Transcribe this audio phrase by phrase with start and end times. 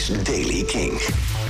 [0.00, 1.00] is Daily King.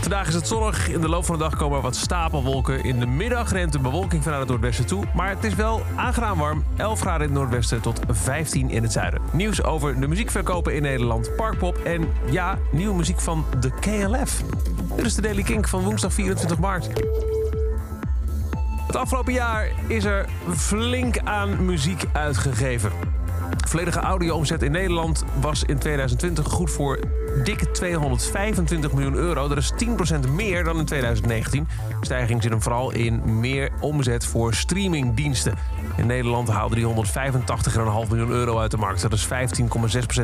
[0.00, 0.88] Vandaag is het zonnig.
[0.88, 2.84] In de loop van de dag komen er wat stapelwolken.
[2.84, 5.04] In de middag neemt de bewolking vanuit het noordwesten toe.
[5.14, 6.64] Maar het is wel aangenaam warm.
[6.76, 9.20] 11 graden in het noordwesten tot 15 in het zuiden.
[9.32, 14.42] Nieuws over de muziekverkopen in Nederland, Parkpop en ja, nieuwe muziek van de KLF.
[14.96, 16.88] Dit is de Daily Kink van woensdag 24 maart.
[18.86, 20.26] Het afgelopen jaar is er
[20.56, 22.90] flink aan muziek uitgegeven.
[23.68, 26.98] Volledige audio-omzet in Nederland was in 2020 goed voor
[27.44, 29.48] dikke 225 miljoen euro.
[29.48, 29.72] Dat is
[30.26, 31.68] 10% meer dan in 2019.
[31.88, 35.54] De stijging zit hem vooral in meer omzet voor streamingdiensten.
[35.96, 39.02] In Nederland haalde die 185,5 miljoen euro uit de markt.
[39.02, 39.28] Dat is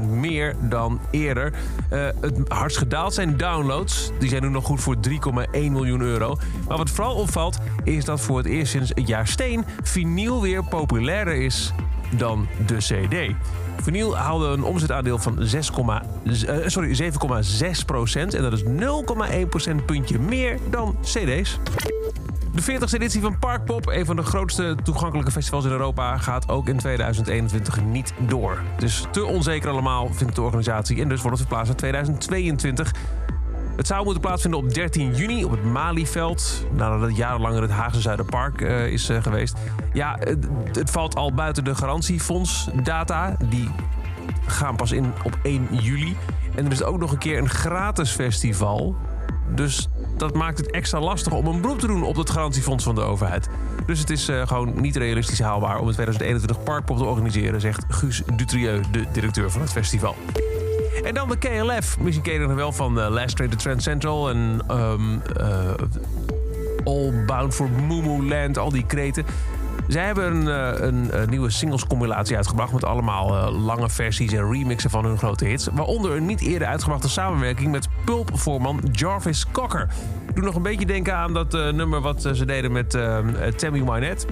[0.00, 1.52] 15,6% meer dan eerder.
[1.92, 4.10] Uh, het hardst gedaald zijn downloads.
[4.18, 5.10] Die zijn nu nog goed voor 3,1
[5.52, 6.38] miljoen euro.
[6.68, 10.64] Maar wat vooral opvalt is dat voor het eerst sinds het jaar steen vinyl weer
[10.64, 11.72] populairder is
[12.10, 13.34] dan de CD.
[13.82, 18.34] Vinyl haalde een omzetaandeel van 6, uh, sorry, 7,6 procent.
[18.34, 21.58] En dat is 0,1 procentpuntje meer dan CD's.
[22.54, 26.68] De 40e editie van Parkpop, een van de grootste toegankelijke festivals in Europa, gaat ook
[26.68, 28.62] in 2021 niet door.
[28.78, 31.00] Dus te onzeker allemaal, vindt de organisatie.
[31.00, 32.92] En dus wordt het verplaatst naar 2022.
[33.76, 36.66] Het zou moeten plaatsvinden op 13 juni op het Malieveld.
[36.72, 39.56] Nadat het jarenlang het Haagse Zuiderpark uh, is uh, geweest.
[39.92, 43.36] Ja, het, valt al buiten de garantiefondsdata.
[43.48, 43.68] Die
[44.46, 46.16] gaan pas in op 1 juli.
[46.54, 48.96] En er is ook nog een keer een gratis festival.
[49.54, 52.94] Dus dat maakt het extra lastig om een beroep te doen op het garantiefonds van
[52.94, 53.48] de overheid.
[53.86, 57.84] Dus het is uh, gewoon niet realistisch haalbaar om het 2021 Parkpop te organiseren, zegt
[57.88, 60.16] Guus Dutrieu, de directeur van het festival.
[61.04, 61.98] En dan de KLF.
[61.98, 65.70] Misschien ken je nog wel van uh, Last Train to Trend Central en um, uh,
[66.84, 69.24] All Bound for Mumu Land, al die kreten.
[69.88, 70.46] Zij hebben een,
[70.86, 75.68] een, een nieuwe singles-compilatie uitgebracht met allemaal lange versies en remixen van hun grote hits.
[75.72, 79.88] Waaronder een niet eerder uitgebrachte samenwerking met Pulp-voorman Jarvis Cocker.
[80.34, 82.90] Doe nog een beetje denken aan dat nummer wat ze deden met
[83.56, 84.26] Tammy Wynette.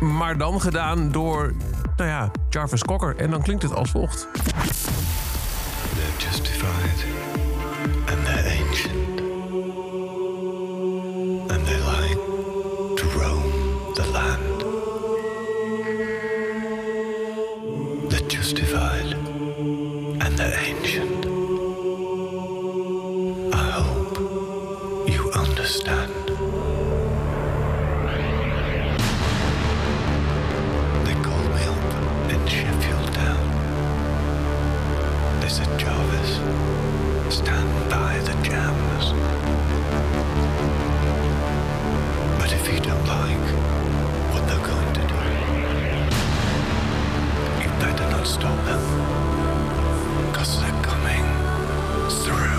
[0.00, 1.52] Maar dan gedaan door,
[1.96, 3.16] nou ja, Jarvis Cocker.
[3.16, 4.28] En dan klinkt het als volgt.
[6.18, 7.00] Justified
[8.08, 9.20] and they're ancient.
[11.52, 12.20] And they like
[12.96, 13.46] to roam
[13.94, 14.60] the land.
[18.10, 21.26] They're justified and they're ancient.
[23.54, 26.35] I hope you understand.
[48.26, 48.80] Not stop them.
[50.32, 51.24] Cause they're coming
[52.24, 52.54] through.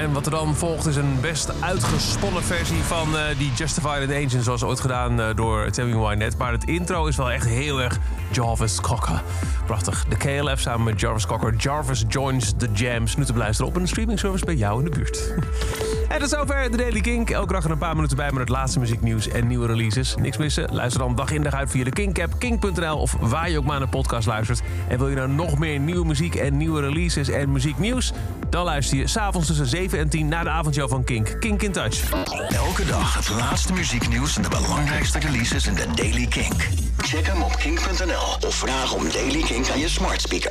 [0.00, 4.22] En wat er dan volgt is een best uitgesponnen versie van uh, die Justified and
[4.22, 4.44] Ancient...
[4.44, 6.36] zoals ooit gedaan uh, door Tammy Wynette.
[6.36, 7.98] Maar het intro is wel echt heel erg
[8.32, 9.22] Jarvis Cocker.
[9.66, 10.04] Prachtig.
[10.08, 11.54] De KLF samen met Jarvis Cocker.
[11.54, 13.16] Jarvis joins the jams.
[13.16, 15.20] Nu te beluisteren op een streaming service bij jou in de buurt.
[16.12, 17.30] en tot zover de Daily Kink.
[17.30, 20.14] Elke dag er een paar minuten bij met het laatste muzieknieuws en nieuwe releases.
[20.14, 20.74] Niks missen?
[20.74, 22.96] Luister dan dag in dag uit via de Kink-app, kink.nl...
[22.96, 24.60] of waar je ook maar naar de podcast luistert.
[24.88, 28.12] En wil je nou nog meer nieuwe muziek en nieuwe releases en muzieknieuws...
[28.50, 31.36] dan luister je s'avonds tussen 7 en 10 naar de avondshow van Kink.
[31.40, 32.10] Kink in Touch.
[32.48, 36.68] Elke dag het laatste muzieknieuws en de belangrijkste releases in de Daily Kink.
[36.98, 40.50] Check hem op kink.nl of vraag om Daily Kink aan je smart speaker.